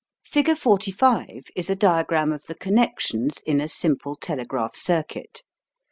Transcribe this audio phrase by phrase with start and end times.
[0.25, 5.43] Figure 45 is a diagram of the connections in a simple telegraph circuit.